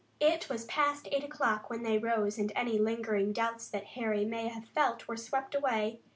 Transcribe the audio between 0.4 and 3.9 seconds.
was past eight o'clock when they rose and any lingering doubts that